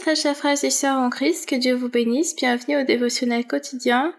Très 0.00 0.16
chers 0.16 0.36
frères 0.36 0.62
et 0.62 0.70
sœurs 0.70 0.98
en 0.98 1.08
Christ, 1.08 1.48
que 1.48 1.54
Dieu 1.54 1.74
vous 1.74 1.88
bénisse. 1.88 2.34
Bienvenue 2.34 2.80
au 2.80 2.84
dévotionnel 2.84 3.46
quotidien 3.46 4.12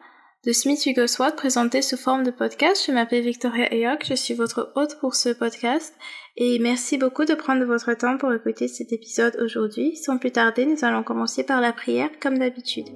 de 0.46 0.52
Smith 0.52 0.82
Wigglesworth 0.86 1.36
présenté 1.36 1.82
sous 1.82 1.98
forme 1.98 2.24
de 2.24 2.32
podcast. 2.32 2.84
Je 2.88 2.92
m'appelle 2.94 3.24
Victoria 3.24 3.66
Ayok, 3.72 4.06
je 4.06 4.14
suis 4.14 4.34
votre 4.34 4.72
hôte 4.76 4.98
pour 5.00 5.16
ce 5.16 5.30
podcast 5.30 5.94
et 6.38 6.60
merci 6.60 6.98
beaucoup 6.98 7.26
de 7.26 7.34
prendre 7.34 7.66
votre 7.66 7.94
temps 7.94 8.18
pour 8.18 8.34
écouter 8.34 8.68
cet 8.68 8.94
épisode 8.94 9.38
aujourd'hui. 9.44 9.96
Sans 9.98 10.18
plus 10.18 10.32
tarder, 10.32 10.66
nous 10.66 10.84
allons 10.84 11.04
commencer 11.04 11.44
par 11.44 11.62
la 11.62 11.74
prière 11.74 12.10
comme 12.22 12.38
d'habitude. 12.38 12.88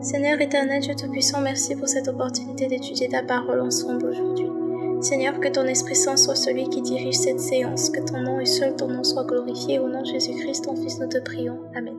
Seigneur 0.00 0.40
éternel, 0.40 0.80
Dieu 0.80 0.94
Tout-Puissant, 0.94 1.40
merci 1.40 1.74
pour 1.74 1.88
cette 1.88 2.08
opportunité 2.08 2.66
d'étudier 2.68 3.08
ta 3.08 3.22
parole 3.22 3.60
ensemble 3.60 4.06
aujourd'hui. 4.06 4.59
Seigneur, 5.02 5.40
que 5.40 5.48
ton 5.48 5.64
Esprit 5.66 5.96
Saint 5.96 6.18
soit 6.18 6.34
celui 6.34 6.68
qui 6.68 6.82
dirige 6.82 7.14
cette 7.14 7.40
séance, 7.40 7.88
que 7.88 8.00
ton 8.00 8.20
nom 8.20 8.38
et 8.38 8.44
seul 8.44 8.76
ton 8.76 8.88
nom 8.88 9.02
soit 9.02 9.24
glorifié. 9.24 9.78
Au 9.78 9.88
nom 9.88 10.02
de 10.02 10.06
Jésus-Christ, 10.06 10.64
ton 10.64 10.76
Fils, 10.76 10.98
nous 10.98 11.08
te 11.08 11.18
prions. 11.18 11.58
Amen. 11.74 11.96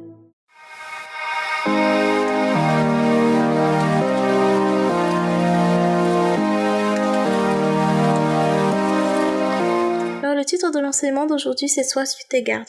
Alors, 10.21 10.35
le 10.35 10.45
titre 10.45 10.71
de 10.71 10.79
l'enseignement 10.79 11.25
d'aujourd'hui, 11.25 11.69
c'est 11.69 11.83
Sois 11.83 12.05
sur 12.05 12.27
tes 12.27 12.43
gardes. 12.43 12.67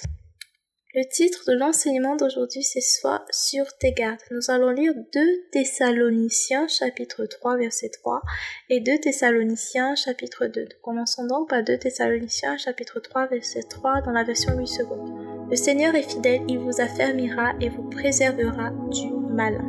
Le 0.94 1.08
titre 1.08 1.44
de 1.48 1.54
l'enseignement 1.54 2.16
d'aujourd'hui, 2.16 2.62
c'est 2.62 2.82
Sois 2.82 3.24
sur 3.30 3.64
tes 3.78 3.92
gardes. 3.92 4.20
Nous 4.30 4.50
allons 4.50 4.68
lire 4.68 4.92
2 4.94 5.20
Thessaloniciens 5.50 6.68
chapitre 6.68 7.24
3 7.24 7.56
verset 7.56 7.88
3 7.88 8.20
et 8.68 8.80
2 8.80 8.98
Thessaloniciens 8.98 9.94
chapitre 9.94 10.48
2. 10.48 10.68
Commençons 10.82 11.26
donc 11.26 11.48
par 11.48 11.64
2 11.64 11.78
Thessaloniciens 11.78 12.58
chapitre 12.58 13.00
3 13.00 13.28
verset 13.28 13.62
3 13.62 14.02
dans 14.02 14.12
la 14.12 14.22
version 14.22 14.54
8 14.54 14.66
secondes. 14.66 15.48
Le 15.48 15.56
Seigneur 15.56 15.94
est 15.94 16.02
fidèle, 16.02 16.42
il 16.46 16.58
vous 16.58 16.78
affermira 16.78 17.54
et 17.62 17.70
vous 17.70 17.88
préservera 17.88 18.68
du 18.90 19.08
mal. 19.34 19.62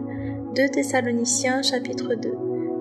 2 0.57 0.67
Thessaloniciens 0.67 1.61
chapitre 1.61 2.15
2. 2.15 2.31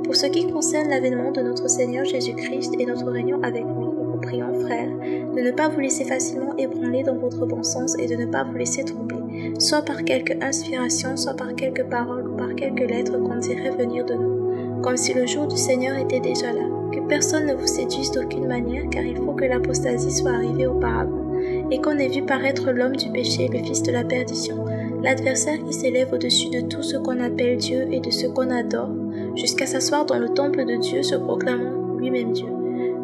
Pour 0.02 0.16
ce 0.16 0.26
qui 0.26 0.48
concerne 0.48 0.88
l'avènement 0.88 1.30
de 1.30 1.42
notre 1.42 1.70
Seigneur 1.70 2.04
Jésus-Christ 2.04 2.74
et 2.80 2.86
notre 2.86 3.08
réunion 3.08 3.40
avec 3.44 3.62
lui, 3.62 3.81
prions, 4.22 4.54
frères, 4.60 4.88
de 4.88 5.40
ne 5.40 5.50
pas 5.50 5.68
vous 5.68 5.80
laisser 5.80 6.04
facilement 6.04 6.56
ébranler 6.56 7.02
dans 7.02 7.16
votre 7.16 7.44
bon 7.44 7.62
sens 7.62 7.96
et 7.98 8.06
de 8.06 8.16
ne 8.16 8.26
pas 8.26 8.44
vous 8.44 8.54
laisser 8.54 8.84
tromper, 8.84 9.16
soit 9.58 9.82
par 9.82 10.04
quelque 10.04 10.32
inspiration, 10.42 11.16
soit 11.16 11.34
par 11.34 11.54
quelques 11.54 11.84
paroles 11.84 12.28
ou 12.28 12.36
par 12.36 12.54
quelques 12.54 12.88
lettres 12.88 13.18
qu'on 13.18 13.38
dirait 13.38 13.70
venir 13.70 14.04
de 14.06 14.14
nous, 14.14 14.80
comme 14.82 14.96
si 14.96 15.12
le 15.12 15.26
jour 15.26 15.46
du 15.46 15.56
Seigneur 15.56 15.98
était 15.98 16.20
déjà 16.20 16.52
là. 16.52 16.62
Que 16.92 17.00
personne 17.08 17.46
ne 17.46 17.54
vous 17.54 17.66
séduise 17.66 18.10
d'aucune 18.10 18.46
manière, 18.46 18.84
car 18.90 19.02
il 19.02 19.16
faut 19.16 19.32
que 19.32 19.46
l'apostasie 19.46 20.10
soit 20.10 20.32
arrivée 20.32 20.66
auparavant, 20.66 21.40
et 21.70 21.80
qu'on 21.80 21.98
ait 21.98 22.08
vu 22.08 22.22
paraître 22.22 22.70
l'homme 22.70 22.96
du 22.96 23.10
péché, 23.10 23.48
le 23.48 23.58
fils 23.60 23.82
de 23.82 23.92
la 23.92 24.04
perdition, 24.04 24.64
l'adversaire 25.02 25.58
qui 25.64 25.72
s'élève 25.72 26.12
au-dessus 26.12 26.50
de 26.50 26.60
tout 26.60 26.82
ce 26.82 26.96
qu'on 26.96 27.20
appelle 27.20 27.56
Dieu 27.56 27.88
et 27.90 28.00
de 28.00 28.10
ce 28.10 28.26
qu'on 28.26 28.50
adore, 28.50 28.90
jusqu'à 29.36 29.66
s'asseoir 29.66 30.04
dans 30.04 30.18
le 30.18 30.28
temple 30.28 30.64
de 30.64 30.76
Dieu 30.76 31.02
se 31.02 31.14
proclamant 31.14 31.96
lui-même 31.98 32.32
Dieu. 32.32 32.61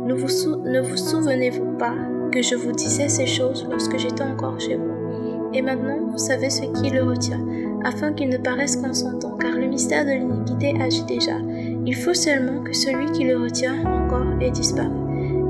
Ne 0.08 0.14
vous, 0.14 0.56
ne 0.64 0.80
vous 0.80 0.96
souvenez-vous 0.96 1.76
pas 1.76 1.94
que 2.32 2.40
je 2.40 2.54
vous 2.54 2.72
disais 2.72 3.10
ces 3.10 3.26
choses 3.26 3.66
lorsque 3.68 3.98
j'étais 3.98 4.22
encore 4.22 4.58
chez 4.58 4.76
vous? 4.76 5.50
Et 5.52 5.60
maintenant, 5.60 5.98
vous 6.10 6.16
savez 6.16 6.48
ce 6.48 6.62
qui 6.62 6.88
le 6.88 7.02
retient, 7.02 7.44
afin 7.84 8.14
qu'il 8.14 8.30
ne 8.30 8.38
paraisse 8.38 8.76
consentant, 8.76 9.36
car 9.36 9.52
le 9.52 9.66
mystère 9.66 10.06
de 10.06 10.12
l'iniquité 10.12 10.74
agit 10.80 11.04
déjà. 11.04 11.36
Il 11.84 11.94
faut 11.94 12.14
seulement 12.14 12.62
que 12.62 12.72
celui 12.72 13.04
qui 13.12 13.24
le 13.24 13.36
retient 13.36 13.84
encore 13.84 14.40
ait 14.40 14.50
disparu. 14.50 14.96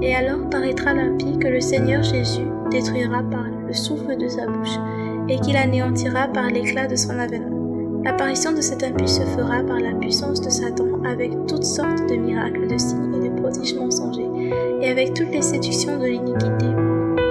Et 0.02 0.16
alors 0.16 0.50
paraîtra 0.50 0.92
l'impie 0.92 1.38
que 1.38 1.46
le 1.46 1.60
Seigneur 1.60 2.02
Jésus 2.02 2.48
détruira 2.72 3.22
par 3.30 3.44
le 3.44 3.72
souffle 3.72 4.16
de 4.16 4.26
sa 4.26 4.48
bouche, 4.48 4.76
et 5.28 5.38
qu'il 5.38 5.56
anéantira 5.56 6.26
par 6.26 6.48
l'éclat 6.48 6.88
de 6.88 6.96
son 6.96 7.16
avènement. 7.16 7.57
L'apparition 8.08 8.52
de 8.52 8.62
cet 8.62 8.82
impie 8.82 9.06
se 9.06 9.20
fera 9.20 9.62
par 9.62 9.78
la 9.80 9.92
puissance 9.92 10.40
de 10.40 10.48
Satan 10.48 10.86
avec 11.04 11.30
toutes 11.46 11.62
sortes 11.62 12.08
de 12.08 12.16
miracles, 12.16 12.66
de 12.66 12.78
signes 12.78 13.22
et 13.22 13.28
de 13.28 13.38
prodiges 13.38 13.74
mensongers, 13.74 14.30
et 14.80 14.88
avec 14.88 15.12
toutes 15.12 15.30
les 15.30 15.42
séductions 15.42 15.98
de 15.98 16.06
l'iniquité, 16.06 16.64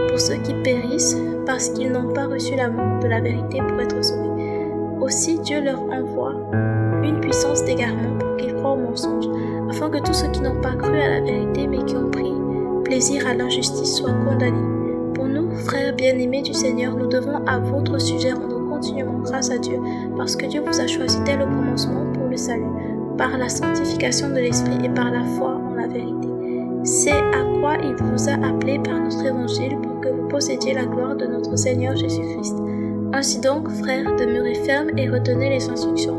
pour 0.08 0.20
ceux 0.20 0.36
qui 0.36 0.54
périssent 0.62 1.18
parce 1.48 1.70
qu'ils 1.70 1.92
n'ont 1.92 2.14
pas 2.14 2.28
reçu 2.28 2.56
l'amour 2.56 3.00
de 3.02 3.08
la 3.08 3.22
vérité 3.22 3.58
pour 3.68 3.82
être 3.82 4.06
sauvés. 4.06 4.70
Aussi 5.02 5.40
Dieu 5.40 5.64
leur 5.64 5.82
envoie 5.82 6.36
une 7.04 7.22
puissance 7.22 7.66
d'égarement 7.66 8.16
pour 8.20 8.38
qu'ils 8.38 8.54
croient 8.54 8.74
au 8.74 8.78
mensonge, 8.78 9.30
afin 9.72 9.90
que 9.90 9.98
tous 9.98 10.14
ceux 10.14 10.30
qui 10.30 10.42
n'ont 10.42 10.62
pas 10.62 10.76
cru 10.76 10.96
à 10.96 11.10
la 11.10 11.22
vérité 11.22 11.66
mais 11.66 11.84
qui 11.86 11.96
ont 11.96 12.12
pris 12.12 12.34
plaisir 12.84 13.26
à 13.26 13.34
l'injustice 13.34 13.96
soient 13.96 14.14
condamnés. 14.14 15.12
Pour 15.16 15.26
nous, 15.26 15.50
frères 15.56 15.96
bien-aimés 15.96 16.44
du 16.44 16.54
Seigneur, 16.54 16.96
nous 16.96 17.08
devons 17.08 17.44
à 17.48 17.58
votre 17.58 18.00
sujet 18.00 18.34
rendre 18.34 18.58
continuellement 18.70 19.22
grâce 19.24 19.50
à 19.50 19.58
Dieu, 19.58 19.80
parce 20.18 20.36
que 20.36 20.46
Dieu 20.46 20.62
vous 20.62 20.80
a 20.80 20.88
choisi 20.88 21.18
dès 21.26 21.38
le 21.38 21.46
commencement 21.46 22.12
pour 22.14 22.28
le 22.28 22.38
salut, 22.38 22.64
par 23.18 23.38
la 23.38 23.50
sanctification 23.50 24.30
de 24.30 24.40
l'Esprit 24.40 24.78
et 24.84 24.90
par 24.90 25.12
la 25.12 25.24
foi 25.24 25.62
en 25.70 25.76
la 25.76 25.88
vérité. 25.88 26.28
C'est 26.84 27.12
à 27.12 27.44
quoi 27.60 27.76
il 27.84 27.96
vous 27.96 28.30
a 28.30 28.34
appelé 28.34 28.80
par 28.80 29.00
notre 29.00 29.26
évangile 29.26 29.78
pour 29.82 30.02
que 30.02 30.10
vous 30.10 30.28
possédiez 30.28 30.74
la 30.74 30.86
gloire 30.86 31.16
de 31.16 31.26
notre 31.26 31.56
Seigneur 31.58 31.96
Jésus-Christ. 31.96 32.56
Ainsi 33.14 33.40
donc, 33.40 33.70
frères, 33.70 34.16
demeurez 34.16 34.56
fermes 34.56 34.90
et 34.98 35.10
retenez 35.10 35.50
les 35.50 35.70
instructions 35.70 36.18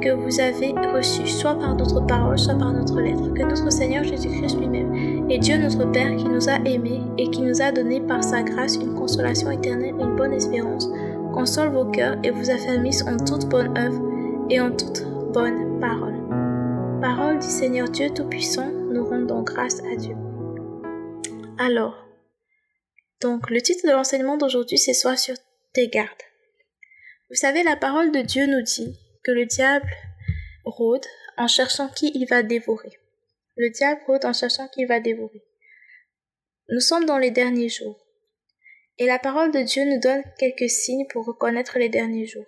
que 0.00 0.10
vous 0.10 0.40
avez 0.40 0.74
reçues, 0.94 1.26
soit 1.26 1.58
par 1.58 1.74
notre 1.74 2.04
parole, 2.06 2.38
soit 2.38 2.54
par 2.54 2.72
notre 2.72 3.00
lettre, 3.00 3.32
que 3.32 3.42
notre 3.42 3.72
Seigneur 3.72 4.04
Jésus-Christ 4.04 4.58
lui-même 4.58 5.26
et 5.28 5.38
Dieu 5.38 5.58
notre 5.58 5.90
Père 5.90 6.14
qui 6.16 6.28
nous 6.28 6.48
a 6.48 6.56
aimés 6.64 7.02
et 7.18 7.28
qui 7.30 7.42
nous 7.42 7.60
a 7.60 7.72
donné 7.72 8.00
par 8.00 8.22
sa 8.22 8.42
grâce 8.42 8.76
une 8.76 8.94
consolation 8.94 9.50
éternelle 9.50 9.94
et 9.98 10.02
une 10.02 10.16
bonne 10.16 10.32
espérance, 10.32 10.88
console 11.36 11.68
vos 11.68 11.84
cœurs 11.90 12.16
et 12.24 12.30
vous 12.30 12.48
affermisse 12.48 13.02
en 13.02 13.18
toute 13.18 13.46
bonne 13.50 13.76
œuvre 13.76 14.02
et 14.48 14.58
en 14.58 14.74
toute 14.74 15.04
bonne 15.34 15.78
parole. 15.78 16.16
Parole 17.02 17.38
du 17.38 17.46
Seigneur 17.46 17.90
Dieu 17.90 18.08
Tout-Puissant, 18.08 18.70
nous 18.70 19.04
rendons 19.04 19.42
grâce 19.42 19.80
à 19.80 19.96
Dieu. 19.96 20.16
Alors, 21.58 22.06
donc 23.20 23.50
le 23.50 23.60
titre 23.60 23.86
de 23.86 23.92
l'enseignement 23.92 24.38
d'aujourd'hui 24.38 24.78
c'est 24.78 24.94
Sois 24.94 25.18
sur 25.18 25.34
tes 25.74 25.88
gardes. 25.88 26.08
Vous 27.28 27.36
savez, 27.36 27.62
la 27.62 27.76
parole 27.76 28.12
de 28.12 28.22
Dieu 28.22 28.46
nous 28.46 28.62
dit 28.62 28.98
que 29.22 29.32
le 29.32 29.44
diable 29.44 29.90
rôde 30.64 31.04
en 31.36 31.48
cherchant 31.48 31.88
qui 31.88 32.12
il 32.14 32.26
va 32.26 32.42
dévorer. 32.42 32.98
Le 33.56 33.68
diable 33.68 34.00
rôde 34.06 34.24
en 34.24 34.32
cherchant 34.32 34.68
qui 34.68 34.80
il 34.80 34.88
va 34.88 35.00
dévorer. 35.00 35.44
Nous 36.70 36.80
sommes 36.80 37.04
dans 37.04 37.18
les 37.18 37.30
derniers 37.30 37.68
jours. 37.68 38.05
Et 38.98 39.06
la 39.06 39.18
parole 39.18 39.52
de 39.52 39.60
Dieu 39.60 39.84
nous 39.84 40.00
donne 40.00 40.22
quelques 40.38 40.70
signes 40.70 41.06
pour 41.10 41.26
reconnaître 41.26 41.78
les 41.78 41.88
derniers 41.88 42.26
jours. 42.26 42.46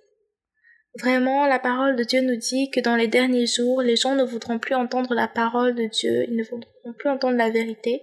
Vraiment, 0.98 1.46
la 1.46 1.58
parole 1.58 1.96
de 1.96 2.02
Dieu 2.02 2.22
nous 2.22 2.36
dit 2.36 2.70
que 2.70 2.80
dans 2.80 2.96
les 2.96 3.06
derniers 3.06 3.46
jours, 3.46 3.82
les 3.82 3.94
gens 3.94 4.14
ne 4.14 4.24
voudront 4.24 4.58
plus 4.58 4.74
entendre 4.74 5.14
la 5.14 5.28
parole 5.28 5.74
de 5.74 5.86
Dieu, 5.86 6.24
ils 6.28 6.36
ne 6.36 6.42
voudront 6.42 6.92
plus 6.98 7.10
entendre 7.10 7.36
la 7.36 7.50
vérité. 7.50 8.02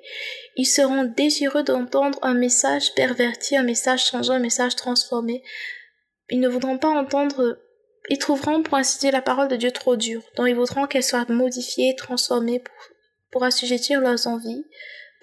Ils 0.55 0.65
seront 0.65 1.03
désireux 1.03 1.63
d'entendre 1.63 2.19
un 2.21 2.35
message 2.35 2.93
perverti, 2.93 3.57
un 3.57 3.63
message 3.63 4.05
changeant, 4.05 4.35
un 4.35 4.39
message 4.39 4.75
transformé. 4.75 5.43
Ils 6.29 6.39
ne 6.39 6.47
voudront 6.47 6.77
pas 6.77 6.87
entendre, 6.89 7.59
ils 8.09 8.19
trouveront, 8.19 8.61
pour 8.61 8.75
ainsi 8.75 8.99
dire, 8.99 9.11
la 9.11 9.21
parole 9.21 9.47
de 9.47 9.55
Dieu 9.55 9.71
trop 9.71 9.95
dure. 9.95 10.23
Donc 10.37 10.47
ils 10.47 10.55
voudront 10.55 10.85
qu'elle 10.85 11.03
soit 11.03 11.27
modifiée, 11.29 11.95
transformée 11.95 12.59
pour, 12.59 12.75
pour 13.31 13.43
assujettir 13.43 13.99
leurs 13.99 14.27
envies, 14.27 14.63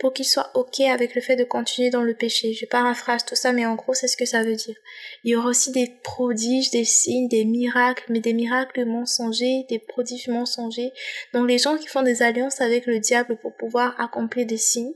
pour 0.02 0.12
qu'ils 0.12 0.26
soient 0.26 0.50
OK 0.54 0.80
avec 0.80 1.14
le 1.14 1.20
fait 1.20 1.36
de 1.36 1.44
continuer 1.44 1.88
dans 1.88 2.02
le 2.02 2.12
péché. 2.12 2.54
Je 2.54 2.66
paraphrase 2.66 3.24
tout 3.24 3.36
ça, 3.36 3.52
mais 3.52 3.66
en 3.66 3.76
gros, 3.76 3.94
c'est 3.94 4.08
ce 4.08 4.16
que 4.16 4.24
ça 4.24 4.42
veut 4.42 4.56
dire. 4.56 4.74
Il 5.22 5.30
y 5.30 5.36
aura 5.36 5.50
aussi 5.50 5.70
des 5.70 5.92
prodiges, 6.02 6.72
des 6.72 6.84
signes, 6.84 7.28
des 7.28 7.44
miracles, 7.44 8.06
mais 8.08 8.18
des 8.18 8.32
miracles 8.32 8.84
mensongers, 8.84 9.64
des 9.68 9.78
prodiges 9.78 10.26
mensongers. 10.26 10.90
Donc 11.32 11.48
les 11.48 11.58
gens 11.58 11.76
qui 11.76 11.86
font 11.86 12.02
des 12.02 12.20
alliances 12.20 12.60
avec 12.60 12.86
le 12.86 12.98
diable 12.98 13.38
pour 13.40 13.54
pouvoir 13.54 13.94
accomplir 14.00 14.44
des 14.44 14.56
signes, 14.56 14.92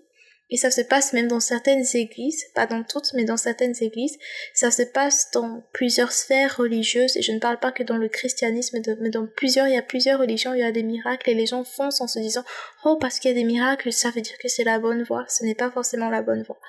et 0.49 0.57
ça 0.57 0.71
se 0.71 0.81
passe 0.81 1.13
même 1.13 1.27
dans 1.27 1.41
certaines 1.41 1.85
églises, 1.95 2.45
pas 2.55 2.67
dans 2.67 2.85
toutes, 2.85 3.13
mais 3.15 3.25
dans 3.25 3.37
certaines 3.37 3.75
églises. 3.81 4.17
Ça 4.55 4.71
se 4.71 4.83
passe 4.83 5.31
dans 5.33 5.65
plusieurs 5.73 6.13
sphères 6.13 6.57
religieuses, 6.57 7.17
et 7.17 7.23
je 7.23 7.33
ne 7.33 7.41
parle 7.41 7.59
pas 7.59 7.73
que 7.73 7.83
dans 7.83 7.97
le 7.97 8.09
christianisme, 8.09 8.81
mais 9.01 9.11
dans 9.11 9.27
plusieurs, 9.27 9.67
il 9.67 9.75
y 9.75 9.79
a 9.79 9.83
plusieurs 9.83 10.21
religions, 10.21 10.55
il 10.55 10.61
y 10.61 10.65
a 10.65 10.71
des 10.71 10.85
miracles, 10.85 11.31
et 11.31 11.35
les 11.35 11.47
gens 11.47 11.65
foncent 11.65 12.01
en 12.01 12.07
se 12.07 12.21
disant, 12.21 12.45
oh, 12.85 12.97
parce 13.01 13.19
qu'il 13.19 13.31
y 13.31 13.35
a 13.35 13.37
des 13.37 13.45
miracles, 13.45 13.93
ça 13.93 14.11
veut 14.11 14.21
dire 14.21 14.39
que 14.39 14.49
c'est 14.49 14.65
la 14.65 14.79
bonne 14.79 15.03
voie. 15.03 15.25
Ce 15.29 15.45
n'est 15.45 15.57
pas 15.57 15.71
forcément 15.71 16.11
la 16.11 16.23
bonne 16.23 16.45
voie. 16.45 16.61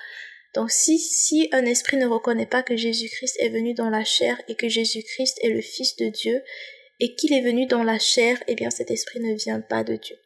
Donc 0.54 0.70
si, 0.70 0.98
si 0.98 1.48
un 1.52 1.64
esprit 1.64 1.98
ne 1.98 2.06
reconnaît 2.06 2.46
pas 2.46 2.62
que 2.62 2.76
Jésus-Christ 2.76 3.36
est 3.38 3.50
venu 3.50 3.74
dans 3.74 3.90
la 3.90 4.02
chair 4.02 4.40
et 4.48 4.54
que 4.54 4.68
Jésus-Christ 4.68 5.38
est 5.42 5.50
le 5.50 5.60
Fils 5.60 5.94
de 5.96 6.08
Dieu, 6.08 6.42
et 7.00 7.14
qu'il 7.14 7.32
est 7.32 7.42
venu 7.42 7.66
dans 7.66 7.84
la 7.84 7.98
chair, 7.98 8.42
eh 8.48 8.54
bien 8.54 8.70
cet 8.70 8.90
esprit 8.90 9.20
ne 9.20 9.34
vient 9.34 9.60
pas 9.60 9.84
de 9.84 9.94
Dieu. 9.94 10.16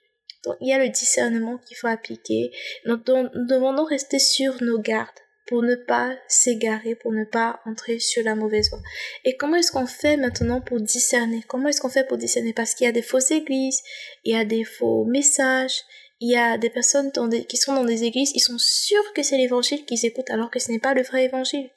Donc 0.45 0.57
il 0.61 0.69
y 0.69 0.73
a 0.73 0.79
le 0.79 0.89
discernement 0.89 1.59
qu'il 1.59 1.77
faut 1.77 1.87
appliquer. 1.87 2.51
Nous 2.85 2.97
devons 2.97 3.85
rester 3.85 4.19
sur 4.19 4.63
nos 4.63 4.79
gardes 4.81 5.09
pour 5.47 5.63
ne 5.63 5.75
pas 5.75 6.17
s'égarer, 6.29 6.95
pour 6.95 7.13
ne 7.13 7.25
pas 7.25 7.61
entrer 7.67 7.99
sur 7.99 8.23
la 8.25 8.35
mauvaise 8.35 8.71
voie. 8.71 8.81
Et 9.25 9.37
comment 9.37 9.57
est-ce 9.57 9.73
qu'on 9.73 9.87
fait 9.87 10.17
maintenant 10.17 10.61
pour 10.61 10.81
discerner? 10.81 11.43
Comment 11.49 11.69
est-ce 11.69 11.81
qu'on 11.81 11.89
fait 11.89 12.07
pour 12.07 12.17
discerner? 12.17 12.53
Parce 12.53 12.75
qu'il 12.75 12.87
y 12.87 12.89
a 12.89 12.93
des 12.93 13.03
fausses 13.03 13.33
églises, 13.33 13.83
il 14.25 14.33
y 14.33 14.37
a 14.37 14.45
des 14.45 14.65
faux 14.65 15.05
messages, 15.05 15.83
il 16.21 16.31
y 16.31 16.37
a 16.37 16.57
des 16.57 16.71
personnes 16.71 17.11
qui 17.49 17.57
sont 17.57 17.75
dans 17.75 17.85
des 17.85 18.05
églises, 18.05 18.31
ils 18.35 18.41
sont 18.41 18.59
sûrs 18.59 19.13
que 19.15 19.23
c'est 19.23 19.37
l'évangile 19.37 19.85
qu'ils 19.85 20.07
écoutent 20.07 20.31
alors 20.31 20.51
que 20.51 20.61
ce 20.61 20.71
n'est 20.71 20.79
pas 20.79 20.95
le 20.95 21.03
vrai 21.03 21.25
évangile. 21.25 21.69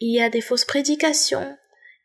Il 0.00 0.14
y 0.14 0.20
a 0.20 0.28
des 0.28 0.42
fausses 0.42 0.66
prédications, 0.66 1.56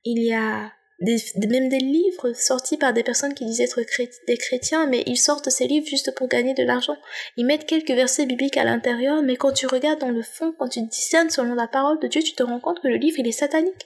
Il 0.06 0.24
y 0.24 0.34
a 0.34 0.72
des, 1.04 1.18
même 1.48 1.70
des 1.70 1.80
livres 1.80 2.34
sortis 2.34 2.78
par 2.78 2.94
des 2.94 3.04
personnes 3.04 3.34
qui 3.34 3.46
disent 3.46 3.62
être 3.62 3.80
des 4.28 4.38
chrétiens, 4.38 4.88
mais 4.88 5.04
ils 5.06 5.18
sortent 5.18 5.50
ces 5.50 5.68
livres 5.68 5.86
juste 5.86 6.16
pour 6.16 6.28
gagner 6.28 6.54
de 6.54 6.64
l'argent. 6.64 6.98
Ils 7.38 7.46
mettent 7.46 7.66
quelques 7.66 7.92
versets 7.92 8.26
bibliques 8.26 8.58
à 8.58 8.64
l'intérieur, 8.64 9.22
mais 9.22 9.36
quand 9.36 9.52
tu 9.52 9.68
regardes 9.68 10.00
dans 10.00 10.10
le 10.10 10.22
fond, 10.22 10.54
quand 10.58 10.70
tu 10.70 10.82
discernes 10.82 11.30
selon 11.30 11.54
la 11.54 11.68
parole 11.68 12.00
de 12.00 12.08
Dieu, 12.08 12.22
tu 12.22 12.34
te 12.34 12.44
rends 12.44 12.60
compte 12.60 12.80
que 12.82 12.88
le 12.88 12.96
livre, 12.96 13.20
il 13.20 13.28
est 13.28 13.32
satanique. 13.32 13.86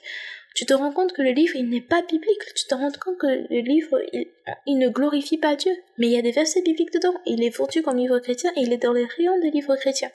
Tu 0.54 0.64
te 0.64 0.74
rends 0.74 0.92
compte 0.92 1.12
que 1.12 1.22
le 1.22 1.30
livre, 1.30 1.54
il 1.56 1.68
n'est 1.68 1.80
pas 1.80 2.02
biblique. 2.02 2.54
Tu 2.56 2.64
te 2.66 2.74
rends 2.74 2.90
compte 2.90 3.18
que 3.18 3.26
le 3.26 3.60
livre, 3.60 4.00
il, 4.66 4.78
ne 4.78 4.88
glorifie 4.88 5.38
pas 5.38 5.56
Dieu. 5.56 5.72
Mais 5.98 6.08
il 6.08 6.12
y 6.12 6.18
a 6.18 6.22
des 6.22 6.32
versets 6.32 6.62
bibliques 6.62 6.92
dedans. 6.92 7.14
Il 7.26 7.44
est 7.44 7.56
vendu 7.56 7.82
comme 7.82 7.96
livre 7.96 8.18
chrétien 8.18 8.50
et 8.56 8.62
il 8.62 8.72
est 8.72 8.82
dans 8.82 8.92
les 8.92 9.04
rayons 9.04 9.38
des 9.40 9.50
livres 9.50 9.76
chrétiens. 9.76 10.10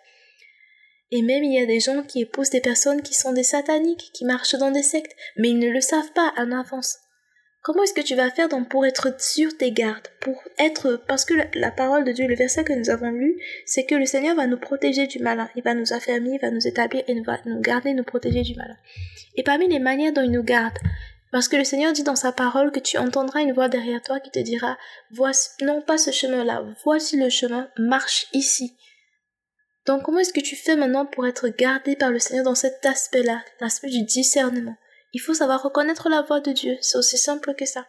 Et 1.15 1.21
même 1.21 1.43
il 1.43 1.53
y 1.53 1.61
a 1.61 1.67
des 1.67 1.79
gens 1.79 2.01
qui 2.01 2.21
épousent 2.21 2.49
des 2.49 2.59
personnes 2.59 3.03
qui 3.03 3.13
sont 3.13 3.33
des 3.33 3.43
sataniques, 3.43 4.09
qui 4.15 4.25
marchent 4.25 4.55
dans 4.55 4.71
des 4.71 4.81
sectes, 4.81 5.15
mais 5.37 5.49
ils 5.49 5.59
ne 5.59 5.69
le 5.69 5.79
savent 5.79 6.11
pas 6.13 6.33
en 6.37 6.51
avance. 6.51 6.97
Comment 7.61 7.83
est-ce 7.83 7.93
que 7.93 8.01
tu 8.01 8.15
vas 8.15 8.31
faire 8.31 8.49
donc 8.49 8.67
pour 8.67 8.83
être 8.83 9.21
sur 9.21 9.55
tes 9.55 9.71
gardes, 9.71 10.07
pour 10.21 10.41
être, 10.57 11.03
parce 11.07 11.23
que 11.23 11.35
la, 11.53 11.69
parole 11.69 12.03
de 12.03 12.11
Dieu, 12.11 12.25
le 12.25 12.35
verset 12.35 12.63
que 12.63 12.73
nous 12.73 12.89
avons 12.89 13.11
lu, 13.11 13.39
c'est 13.67 13.85
que 13.85 13.93
le 13.93 14.07
Seigneur 14.07 14.35
va 14.35 14.47
nous 14.47 14.57
protéger 14.57 15.05
du 15.05 15.19
malin, 15.19 15.47
il 15.55 15.61
va 15.61 15.75
nous 15.75 15.93
affermir, 15.93 16.33
il 16.33 16.41
va 16.41 16.49
nous 16.49 16.67
établir 16.67 17.03
et 17.07 17.11
il 17.11 17.23
va 17.23 17.37
nous 17.45 17.61
garder, 17.61 17.93
nous 17.93 18.03
protéger 18.03 18.41
du 18.41 18.55
malin. 18.55 18.75
Et 19.35 19.43
parmi 19.43 19.67
les 19.67 19.77
manières 19.77 20.13
dont 20.13 20.23
il 20.23 20.31
nous 20.31 20.43
garde, 20.43 20.79
parce 21.31 21.47
que 21.47 21.57
le 21.57 21.63
Seigneur 21.63 21.93
dit 21.93 22.03
dans 22.03 22.15
sa 22.15 22.31
parole 22.31 22.71
que 22.71 22.79
tu 22.79 22.97
entendras 22.97 23.41
une 23.41 23.53
voix 23.53 23.69
derrière 23.69 24.01
toi 24.01 24.19
qui 24.19 24.31
te 24.31 24.39
dira, 24.39 24.79
voici, 25.11 25.49
non 25.61 25.79
pas 25.79 25.99
ce 25.99 26.09
chemin-là, 26.09 26.65
voici 26.83 27.17
le 27.17 27.29
chemin, 27.29 27.69
marche 27.77 28.25
ici. 28.33 28.75
Donc 29.85 30.03
comment 30.03 30.19
est-ce 30.19 30.33
que 30.33 30.39
tu 30.39 30.55
fais 30.55 30.75
maintenant 30.75 31.05
pour 31.05 31.27
être 31.27 31.49
gardé 31.49 31.95
par 31.95 32.11
le 32.11 32.19
Seigneur 32.19 32.45
dans 32.45 32.55
cet 32.55 32.85
aspect-là, 32.85 33.43
l'aspect 33.59 33.89
du 33.89 34.03
discernement? 34.03 34.75
Il 35.13 35.19
faut 35.19 35.33
savoir 35.33 35.61
reconnaître 35.61 36.09
la 36.09 36.21
voix 36.21 36.39
de 36.39 36.51
Dieu, 36.51 36.77
c'est 36.81 36.97
aussi 36.97 37.17
simple 37.17 37.53
que 37.53 37.65
ça. 37.65 37.85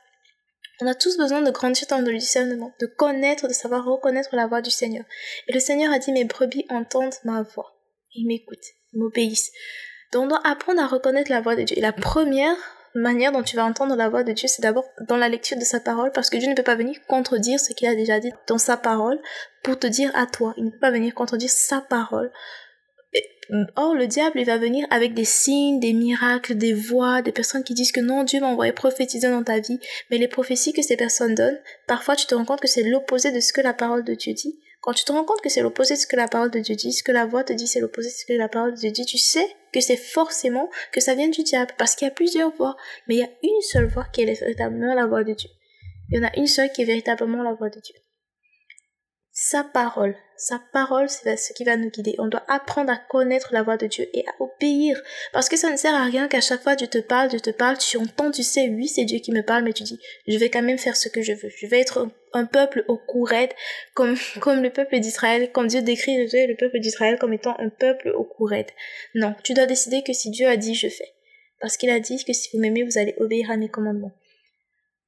On 0.80 0.86
a 0.86 0.94
tous 0.94 1.16
besoin 1.16 1.40
de 1.40 1.50
grandir 1.52 1.86
dans 1.88 1.98
le 1.98 2.18
discernement, 2.18 2.74
de 2.80 2.86
connaître, 2.86 3.46
de 3.46 3.52
savoir 3.52 3.84
reconnaître 3.84 4.34
la 4.34 4.48
voix 4.48 4.60
du 4.60 4.70
Seigneur. 4.70 5.04
Et 5.46 5.52
le 5.52 5.60
Seigneur 5.60 5.92
a 5.92 6.00
dit, 6.00 6.10
mes 6.10 6.24
brebis 6.24 6.66
entendent 6.68 7.14
ma 7.22 7.42
voix. 7.42 7.80
Ils 8.12 8.26
m'écoutent, 8.26 8.58
ils 8.92 8.98
m'obéissent. 8.98 9.52
Donc 10.12 10.24
on 10.24 10.26
doit 10.28 10.46
apprendre 10.46 10.82
à 10.82 10.86
reconnaître 10.86 11.30
la 11.30 11.40
voix 11.40 11.54
de 11.54 11.62
Dieu. 11.62 11.78
Et 11.78 11.80
la 11.80 11.92
première 11.92 12.56
manière 12.94 13.32
dont 13.32 13.42
tu 13.42 13.56
vas 13.56 13.64
entendre 13.64 13.96
la 13.96 14.08
voix 14.08 14.22
de 14.22 14.32
Dieu, 14.32 14.48
c'est 14.48 14.62
d'abord 14.62 14.84
dans 15.08 15.16
la 15.16 15.28
lecture 15.28 15.58
de 15.58 15.64
sa 15.64 15.80
parole, 15.80 16.12
parce 16.12 16.30
que 16.30 16.36
Dieu 16.36 16.48
ne 16.48 16.54
peut 16.54 16.62
pas 16.62 16.76
venir 16.76 16.96
contredire 17.06 17.58
ce 17.58 17.72
qu'il 17.72 17.88
a 17.88 17.94
déjà 17.94 18.20
dit 18.20 18.32
dans 18.46 18.58
sa 18.58 18.76
parole 18.76 19.18
pour 19.62 19.78
te 19.78 19.86
dire 19.86 20.10
à 20.14 20.26
toi. 20.26 20.54
Il 20.56 20.64
ne 20.64 20.70
peut 20.70 20.78
pas 20.78 20.90
venir 20.90 21.14
contredire 21.14 21.50
sa 21.50 21.80
parole. 21.80 22.30
Or, 23.76 23.94
le 23.94 24.06
diable, 24.06 24.40
il 24.40 24.46
va 24.46 24.56
venir 24.56 24.86
avec 24.90 25.12
des 25.12 25.24
signes, 25.24 25.78
des 25.78 25.92
miracles, 25.92 26.54
des 26.54 26.72
voix, 26.72 27.20
des 27.20 27.32
personnes 27.32 27.62
qui 27.62 27.74
disent 27.74 27.92
que 27.92 28.00
non, 28.00 28.24
Dieu 28.24 28.40
m'a 28.40 28.46
envoyé 28.46 28.72
prophétiser 28.72 29.28
dans 29.28 29.44
ta 29.44 29.58
vie. 29.58 29.78
Mais 30.10 30.18
les 30.18 30.28
prophéties 30.28 30.72
que 30.72 30.82
ces 30.82 30.96
personnes 30.96 31.34
donnent, 31.34 31.60
parfois 31.86 32.16
tu 32.16 32.26
te 32.26 32.34
rends 32.34 32.44
compte 32.44 32.60
que 32.60 32.68
c'est 32.68 32.82
l'opposé 32.82 33.32
de 33.32 33.40
ce 33.40 33.52
que 33.52 33.60
la 33.60 33.74
parole 33.74 34.04
de 34.04 34.14
Dieu 34.14 34.32
dit. 34.32 34.58
Quand 34.84 34.92
tu 34.92 35.06
te 35.06 35.12
rends 35.12 35.24
compte 35.24 35.40
que 35.40 35.48
c'est 35.48 35.62
l'opposé 35.62 35.94
de 35.94 35.98
ce 35.98 36.06
que 36.06 36.14
la 36.14 36.28
parole 36.28 36.50
de 36.50 36.58
Dieu 36.58 36.74
dit, 36.74 36.92
ce 36.92 37.02
que 37.02 37.10
la 37.10 37.24
voix 37.24 37.42
te 37.42 37.54
dit, 37.54 37.66
c'est 37.66 37.80
l'opposé 37.80 38.10
de 38.10 38.14
ce 38.14 38.26
que 38.26 38.34
la 38.34 38.50
parole 38.50 38.74
de 38.74 38.78
Dieu 38.78 38.90
dit, 38.90 39.06
tu 39.06 39.16
sais 39.16 39.48
que 39.72 39.80
c'est 39.80 39.96
forcément 39.96 40.68
que 40.92 41.00
ça 41.00 41.14
vient 41.14 41.30
du 41.30 41.42
diable. 41.42 41.72
Parce 41.78 41.94
qu'il 41.94 42.06
y 42.06 42.10
a 42.10 42.14
plusieurs 42.14 42.54
voix, 42.54 42.76
mais 43.08 43.14
il 43.14 43.20
y 43.20 43.22
a 43.22 43.30
une 43.42 43.62
seule 43.62 43.86
voix 43.86 44.04
qui 44.12 44.20
est 44.20 44.26
véritablement 44.26 44.92
la 44.92 45.06
voix 45.06 45.24
de 45.24 45.32
Dieu. 45.32 45.48
Il 46.10 46.18
y 46.18 46.20
en 46.22 46.28
a 46.28 46.36
une 46.36 46.46
seule 46.46 46.70
qui 46.70 46.82
est 46.82 46.84
véritablement 46.84 47.42
la 47.42 47.54
voix 47.54 47.70
de 47.70 47.80
Dieu 47.80 47.94
sa 49.34 49.64
parole. 49.64 50.16
Sa 50.36 50.60
parole, 50.72 51.08
c'est 51.08 51.36
ce 51.36 51.52
qui 51.52 51.64
va 51.64 51.76
nous 51.76 51.90
guider. 51.90 52.14
On 52.18 52.28
doit 52.28 52.44
apprendre 52.48 52.92
à 52.92 52.96
connaître 52.96 53.52
la 53.52 53.64
voix 53.64 53.76
de 53.76 53.86
Dieu 53.86 54.06
et 54.12 54.24
à 54.28 54.42
obéir. 54.42 55.00
Parce 55.32 55.48
que 55.48 55.56
ça 55.56 55.70
ne 55.70 55.76
sert 55.76 55.94
à 55.94 56.04
rien 56.04 56.28
qu'à 56.28 56.40
chaque 56.40 56.62
fois 56.62 56.76
Dieu 56.76 56.86
te 56.86 56.98
parle, 56.98 57.28
Dieu 57.28 57.40
te 57.40 57.50
parle, 57.50 57.76
tu 57.78 57.96
entends, 57.96 58.30
tu 58.30 58.44
sais, 58.44 58.68
oui, 58.68 58.86
c'est 58.86 59.04
Dieu 59.04 59.18
qui 59.18 59.32
me 59.32 59.42
parle, 59.42 59.64
mais 59.64 59.72
tu 59.72 59.82
dis, 59.82 59.98
je 60.28 60.38
vais 60.38 60.50
quand 60.50 60.62
même 60.62 60.78
faire 60.78 60.96
ce 60.96 61.08
que 61.08 61.20
je 61.22 61.32
veux. 61.32 61.50
Je 61.56 61.66
vais 61.66 61.80
être 61.80 62.08
un, 62.32 62.44
peuple 62.46 62.84
au 62.86 62.96
cou 62.96 63.26
comme, 63.94 64.16
comme 64.40 64.62
le 64.62 64.70
peuple 64.70 65.00
d'Israël, 65.00 65.50
comme 65.50 65.66
Dieu 65.66 65.82
décrit 65.82 66.16
le 66.16 66.56
peuple 66.56 66.78
d'Israël 66.78 67.18
comme 67.18 67.32
étant 67.32 67.56
un 67.58 67.70
peuple 67.70 68.10
au 68.10 68.24
cou 68.24 68.48
Non, 69.16 69.34
tu 69.42 69.52
dois 69.52 69.66
décider 69.66 70.02
que 70.02 70.12
si 70.12 70.30
Dieu 70.30 70.46
a 70.46 70.56
dit, 70.56 70.76
je 70.76 70.88
fais. 70.88 71.12
Parce 71.60 71.76
qu'il 71.76 71.90
a 71.90 71.98
dit 71.98 72.24
que 72.24 72.32
si 72.32 72.50
vous 72.52 72.60
m'aimez, 72.60 72.84
vous 72.84 72.98
allez 72.98 73.14
obéir 73.18 73.50
à 73.50 73.56
mes 73.56 73.68
commandements. 73.68 74.12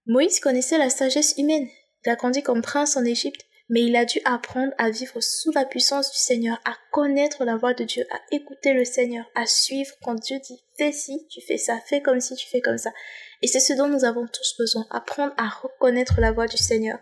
Moïse 0.07 0.41
connaissait 0.41 0.79
la 0.79 0.91
sagesse 0.91 1.35
humaine. 1.39 1.69
Il 2.05 2.11
a 2.11 2.17
grandi 2.17 2.43
comme 2.43 2.63
prince 2.63 2.97
en 2.97 3.05
Égypte 3.05 3.47
mais 3.69 3.83
il 3.83 3.97
a 3.97 4.05
dû 4.05 4.21
apprendre 4.25 4.73
à 4.79 4.91
vivre 4.91 5.21
sous 5.21 5.51
la 5.53 5.65
puissance 5.65 6.11
du 6.11 6.19
Seigneur, 6.19 6.61
à 6.65 6.77
connaître 6.93 7.45
la 7.45 7.57
voix 7.57 7.75
de 7.75 7.85
Dieu, 7.85 8.07
à 8.11 8.21
écouter 8.31 8.73
le 8.73 8.85
Seigneur, 8.85 9.25
à 9.35 9.47
suivre 9.47 9.93
quand 10.03 10.15
Dieu 10.15 10.39
dit 10.39 10.63
fais 10.77 10.93
ci, 10.93 11.27
tu 11.31 11.41
fais 11.41 11.59
ça, 11.59 11.81
fais 11.87 12.01
comme 12.01 12.21
si, 12.21 12.35
tu 12.37 12.47
fais 12.49 12.61
comme 12.61 12.79
ça. 12.79 12.93
Et 13.43 13.47
c'est 13.47 13.61
ce 13.61 13.73
dont 13.73 13.89
nous 13.89 14.05
avons 14.05 14.27
tous 14.27 14.57
besoin, 14.59 14.87
apprendre 14.91 15.35
à 15.37 15.49
reconnaître 15.49 16.21
la 16.21 16.33
voix 16.33 16.47
du 16.47 16.57
Seigneur, 16.57 16.99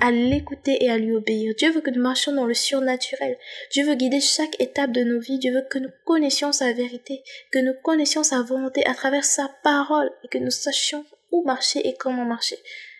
à 0.00 0.10
l'écouter 0.10 0.84
et 0.84 0.90
à 0.90 0.98
lui 0.98 1.12
obéir. 1.12 1.54
Dieu 1.56 1.70
veut 1.70 1.80
que 1.80 1.90
nous 1.90 2.02
marchions 2.02 2.32
dans 2.32 2.46
le 2.46 2.54
surnaturel. 2.54 3.36
Dieu 3.70 3.86
veut 3.86 3.94
guider 3.94 4.20
chaque 4.20 4.60
étape 4.60 4.92
de 4.92 5.04
nos 5.04 5.20
vies. 5.20 5.38
Dieu 5.38 5.52
veut 5.52 5.66
que 5.70 5.78
nous 5.78 5.90
connaissions 6.04 6.52
sa 6.52 6.72
vérité, 6.72 7.22
que 7.52 7.58
nous 7.58 7.74
connaissions 7.82 8.24
sa 8.24 8.42
volonté 8.42 8.84
à 8.86 8.94
travers 8.94 9.24
sa 9.24 9.48
parole 9.62 10.10
et 10.24 10.28
que 10.28 10.38
nous 10.38 10.50
sachions 10.50 11.04
où 11.30 11.44
marcher 11.44 11.86
et 11.86 11.94
comment 11.94 12.24
marcher. 12.24 12.58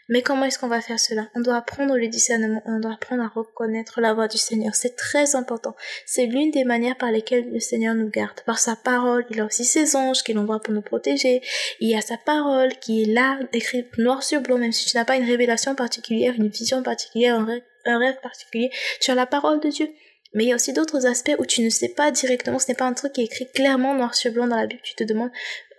Mais 0.08 0.22
comment 0.22 0.44
est-ce 0.44 0.58
qu'on 0.58 0.68
va 0.68 0.80
faire 0.80 0.98
cela? 0.98 1.28
On 1.34 1.40
doit 1.40 1.56
apprendre 1.56 1.96
le 1.96 2.08
discernement, 2.08 2.62
on 2.66 2.80
doit 2.80 2.94
apprendre 2.94 3.22
à 3.22 3.28
reconnaître 3.28 4.00
la 4.00 4.14
voix 4.14 4.28
du 4.28 4.38
Seigneur. 4.38 4.74
C'est 4.74 4.96
très 4.96 5.36
important. 5.36 5.74
C'est 6.06 6.26
l'une 6.26 6.50
des 6.50 6.64
manières 6.64 6.96
par 6.96 7.10
lesquelles 7.10 7.50
le 7.50 7.60
Seigneur 7.60 7.94
nous 7.94 8.08
garde. 8.08 8.40
Par 8.46 8.58
sa 8.58 8.76
parole, 8.76 9.24
il 9.30 9.40
a 9.40 9.44
aussi 9.44 9.64
ses 9.64 9.96
anges 9.96 10.22
qu'il 10.22 10.38
envoie 10.38 10.60
pour 10.60 10.74
nous 10.74 10.82
protéger. 10.82 11.42
Il 11.80 11.88
y 11.88 11.94
a 11.94 12.00
sa 12.00 12.16
parole 12.16 12.70
qui 12.80 13.02
est 13.02 13.06
là, 13.06 13.38
écrite 13.52 13.96
noir 13.98 14.22
sur 14.22 14.40
blanc, 14.40 14.58
même 14.58 14.72
si 14.72 14.86
tu 14.86 14.96
n'as 14.96 15.04
pas 15.04 15.16
une 15.16 15.24
révélation 15.24 15.74
particulière, 15.74 16.34
une 16.36 16.48
vision 16.48 16.82
particulière, 16.82 17.36
un 17.36 17.44
rêve, 17.44 17.62
un 17.84 17.98
rêve 17.98 18.20
particulier. 18.22 18.70
Tu 19.00 19.10
as 19.10 19.14
la 19.14 19.26
parole 19.26 19.60
de 19.60 19.68
Dieu. 19.68 19.88
Mais 20.34 20.44
il 20.44 20.48
y 20.48 20.52
a 20.52 20.54
aussi 20.54 20.72
d'autres 20.72 21.06
aspects 21.06 21.34
où 21.38 21.44
tu 21.44 21.62
ne 21.62 21.68
sais 21.68 21.90
pas 21.90 22.10
directement, 22.10 22.58
ce 22.58 22.68
n'est 22.68 22.74
pas 22.74 22.86
un 22.86 22.94
truc 22.94 23.12
qui 23.12 23.20
est 23.20 23.24
écrit 23.24 23.50
clairement 23.52 23.94
noir 23.94 24.14
sur 24.14 24.32
blanc 24.32 24.46
dans 24.46 24.56
la 24.56 24.66
Bible. 24.66 24.80
Tu 24.82 24.94
te 24.94 25.04
demandes, 25.04 25.30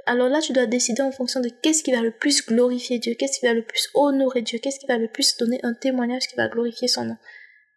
alors 0.05 0.29
là, 0.29 0.41
tu 0.41 0.53
dois 0.53 0.65
décider 0.65 1.01
en 1.01 1.11
fonction 1.11 1.39
de 1.39 1.49
qu'est-ce 1.49 1.83
qui 1.83 1.91
va 1.91 2.01
le 2.01 2.11
plus 2.11 2.45
glorifier 2.45 2.99
Dieu, 2.99 3.13
qu'est-ce 3.17 3.39
qui 3.39 3.45
va 3.45 3.53
le 3.53 3.63
plus 3.63 3.89
honorer 3.93 4.41
Dieu, 4.41 4.59
qu'est-ce 4.59 4.79
qui 4.79 4.87
va 4.87 4.97
le 4.97 5.07
plus 5.07 5.37
donner 5.37 5.59
un 5.63 5.73
témoignage 5.73 6.27
qui 6.27 6.35
va 6.35 6.47
glorifier 6.47 6.87
son 6.87 7.05
nom. 7.05 7.17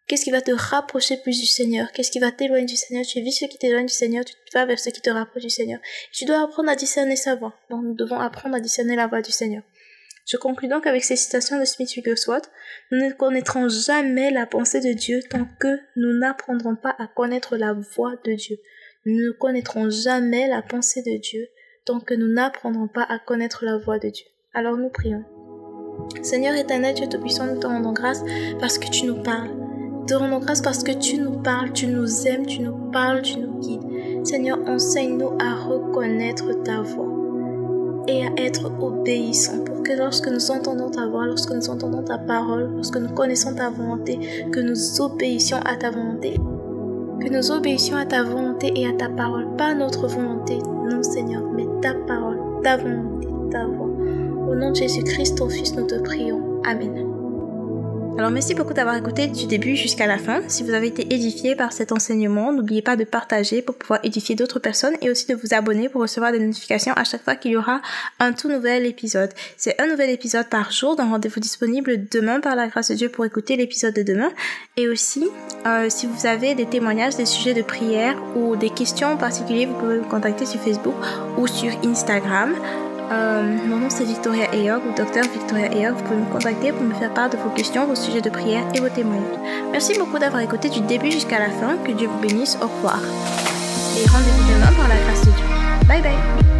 Qu'est-ce 0.08 0.24
qui 0.24 0.30
va 0.30 0.40
te 0.40 0.52
rapprocher 0.52 1.16
plus 1.16 1.40
du 1.40 1.46
Seigneur? 1.46 1.90
Qu'est-ce 1.92 2.12
qui 2.12 2.20
va 2.20 2.30
t'éloigner 2.30 2.66
du 2.66 2.76
Seigneur? 2.76 3.04
Tu 3.04 3.20
vis 3.20 3.32
ce 3.32 3.44
qui 3.46 3.58
t'éloigne 3.58 3.86
du 3.86 3.92
Seigneur, 3.92 4.24
tu 4.24 4.34
vas 4.54 4.64
vers 4.64 4.78
ce 4.78 4.90
qui 4.90 5.00
te 5.00 5.10
rapproche 5.10 5.42
du 5.42 5.50
Seigneur. 5.50 5.80
tu 6.12 6.24
dois 6.24 6.42
apprendre 6.42 6.70
à 6.70 6.76
discerner 6.76 7.16
sa 7.16 7.34
voix. 7.34 7.54
Donc 7.70 7.84
nous 7.84 7.94
devons 7.94 8.18
apprendre 8.18 8.56
à 8.56 8.60
discerner 8.60 8.96
la 8.96 9.08
voix 9.08 9.22
du 9.22 9.32
Seigneur. 9.32 9.62
Je 10.28 10.36
conclus 10.36 10.68
donc 10.68 10.86
avec 10.86 11.04
ces 11.04 11.16
citations 11.16 11.58
de 11.58 11.64
Smith 11.64 11.92
Wigglesworth. 11.96 12.50
Nous 12.90 12.98
ne 12.98 13.12
connaîtrons 13.12 13.68
jamais 13.68 14.30
la 14.30 14.46
pensée 14.46 14.80
de 14.80 14.92
Dieu 14.92 15.20
tant 15.30 15.46
que 15.60 15.78
nous 15.94 16.18
n'apprendrons 16.18 16.76
pas 16.76 16.94
à 16.98 17.06
connaître 17.06 17.56
la 17.56 17.72
voix 17.72 18.14
de 18.24 18.32
Dieu. 18.32 18.58
Nous 19.04 19.14
ne 19.14 19.30
connaîtrons 19.30 19.90
jamais 19.90 20.48
la 20.48 20.62
pensée 20.62 21.02
de 21.02 21.16
Dieu 21.18 21.48
tant 21.86 22.00
que 22.00 22.14
nous 22.14 22.26
n'apprendrons 22.26 22.88
pas 22.88 23.04
à 23.08 23.20
connaître 23.20 23.64
la 23.64 23.78
voix 23.78 24.00
de 24.00 24.08
Dieu. 24.08 24.26
Alors 24.52 24.76
nous 24.76 24.88
prions. 24.88 25.22
Seigneur 26.20 26.54
éternel, 26.56 26.94
Dieu 26.94 27.06
Tout-Puissant, 27.08 27.46
nous 27.46 27.60
te 27.60 27.66
rendons 27.66 27.92
grâce 27.92 28.22
parce 28.58 28.76
que 28.76 28.90
tu 28.90 29.06
nous 29.06 29.22
parles. 29.22 29.50
Nous 30.00 30.06
te 30.06 30.14
rendons 30.14 30.40
grâce 30.40 30.60
parce 30.60 30.82
que 30.82 30.90
tu 30.90 31.18
nous 31.18 31.38
parles, 31.38 31.72
tu 31.72 31.86
nous 31.86 32.26
aimes, 32.26 32.44
tu 32.44 32.60
nous 32.60 32.90
parles, 32.90 33.22
tu 33.22 33.38
nous 33.38 33.60
guides. 33.60 34.26
Seigneur, 34.26 34.58
enseigne-nous 34.66 35.38
à 35.38 35.54
reconnaître 35.54 36.52
ta 36.64 36.82
voix 36.82 38.04
et 38.08 38.26
à 38.26 38.30
être 38.36 38.72
obéissants 38.82 39.62
pour 39.64 39.84
que 39.84 39.92
lorsque 39.92 40.28
nous 40.28 40.50
entendons 40.50 40.90
ta 40.90 41.06
voix, 41.06 41.24
lorsque 41.24 41.52
nous 41.52 41.70
entendons 41.70 42.02
ta 42.02 42.18
parole, 42.18 42.72
lorsque 42.74 42.96
nous 42.96 43.14
connaissons 43.14 43.54
ta 43.54 43.70
volonté, 43.70 44.18
que 44.50 44.60
nous 44.60 45.00
obéissions 45.00 45.58
à 45.64 45.76
ta 45.76 45.92
volonté 45.92 46.36
que 47.20 47.28
nous 47.28 47.50
obéissions 47.50 47.96
à 47.96 48.04
ta 48.04 48.22
volonté 48.22 48.72
et 48.76 48.86
à 48.86 48.92
ta 48.92 49.08
parole, 49.08 49.56
pas 49.56 49.74
notre 49.74 50.06
volonté, 50.06 50.58
non 50.58 51.02
Seigneur, 51.02 51.42
ta 51.86 51.94
parole, 51.94 52.38
ta 52.64 52.76
volonté, 52.76 53.28
ta 53.52 53.64
voix. 53.66 53.86
Au 54.48 54.54
nom 54.56 54.70
de 54.70 54.76
Jésus-Christ, 54.76 55.38
ton 55.38 55.48
Fils, 55.48 55.76
nous 55.76 55.86
te 55.86 55.94
prions. 55.94 56.60
Amen. 56.64 57.15
Alors 58.18 58.30
merci 58.30 58.54
beaucoup 58.54 58.72
d'avoir 58.72 58.96
écouté 58.96 59.26
du 59.26 59.46
début 59.46 59.76
jusqu'à 59.76 60.06
la 60.06 60.16
fin. 60.16 60.40
Si 60.48 60.62
vous 60.62 60.72
avez 60.72 60.86
été 60.86 61.02
édifié 61.14 61.54
par 61.54 61.72
cet 61.74 61.92
enseignement, 61.92 62.50
n'oubliez 62.50 62.80
pas 62.80 62.96
de 62.96 63.04
partager 63.04 63.60
pour 63.60 63.76
pouvoir 63.76 64.00
édifier 64.04 64.34
d'autres 64.34 64.58
personnes 64.58 64.94
et 65.02 65.10
aussi 65.10 65.26
de 65.26 65.34
vous 65.34 65.52
abonner 65.52 65.90
pour 65.90 66.00
recevoir 66.00 66.32
des 66.32 66.38
notifications 66.38 66.94
à 66.94 67.04
chaque 67.04 67.22
fois 67.22 67.36
qu'il 67.36 67.50
y 67.50 67.56
aura 67.58 67.82
un 68.18 68.32
tout 68.32 68.48
nouvel 68.48 68.86
épisode. 68.86 69.30
C'est 69.58 69.78
un 69.78 69.86
nouvel 69.86 70.08
épisode 70.08 70.48
par 70.48 70.72
jour 70.72 70.96
d'un 70.96 71.10
rendez-vous 71.10 71.40
disponible 71.40 72.08
demain 72.10 72.40
par 72.40 72.56
la 72.56 72.68
grâce 72.68 72.90
de 72.90 72.94
Dieu 72.94 73.10
pour 73.10 73.26
écouter 73.26 73.54
l'épisode 73.56 73.92
de 73.92 74.02
demain. 74.02 74.30
Et 74.78 74.88
aussi, 74.88 75.28
euh, 75.66 75.90
si 75.90 76.06
vous 76.06 76.26
avez 76.26 76.54
des 76.54 76.66
témoignages, 76.66 77.16
des 77.16 77.26
sujets 77.26 77.54
de 77.54 77.62
prière 77.62 78.16
ou 78.34 78.56
des 78.56 78.70
questions 78.70 79.08
en 79.08 79.16
vous 79.16 79.74
pouvez 79.78 79.98
me 79.98 80.08
contacter 80.08 80.46
sur 80.46 80.60
Facebook 80.60 80.94
ou 81.36 81.46
sur 81.46 81.70
Instagram. 81.84 82.54
Euh, 83.10 83.56
mon 83.66 83.78
nom 83.78 83.88
c'est 83.88 84.04
Victoria 84.04 84.52
Eyog 84.52 84.82
ou 84.86 84.96
Docteur 84.96 85.24
Victoria 85.24 85.72
Eyog. 85.72 85.94
Vous 85.96 86.02
pouvez 86.04 86.20
me 86.20 86.32
contacter 86.32 86.72
pour 86.72 86.82
me 86.82 86.94
faire 86.94 87.12
part 87.14 87.30
de 87.30 87.36
vos 87.36 87.50
questions, 87.50 87.86
vos 87.86 87.94
sujets 87.94 88.20
de 88.20 88.30
prière 88.30 88.64
et 88.74 88.80
vos 88.80 88.88
témoignages. 88.88 89.38
Merci 89.70 89.98
beaucoup 89.98 90.18
d'avoir 90.18 90.42
écouté 90.42 90.68
du 90.68 90.80
début 90.80 91.10
jusqu'à 91.10 91.38
la 91.38 91.50
fin. 91.50 91.76
Que 91.84 91.92
Dieu 91.92 92.08
vous 92.08 92.18
bénisse. 92.18 92.58
Au 92.60 92.66
revoir. 92.66 93.00
Et 93.96 94.08
rendez-vous 94.08 94.52
demain 94.52 94.72
par 94.76 94.88
la 94.88 94.96
grâce 94.96 95.24
de 95.24 95.30
Dieu. 95.30 96.55